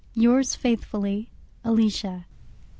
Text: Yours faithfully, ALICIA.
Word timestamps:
Yours 0.15 0.55
faithfully, 0.55 1.29
ALICIA. 1.63 2.25